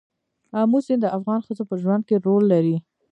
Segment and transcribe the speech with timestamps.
[0.59, 2.77] آمو سیند د افغان ښځو په ژوند کې رول لري.